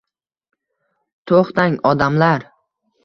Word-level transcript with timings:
To’xtang, 1.31 1.77
odamlar! 1.91 2.47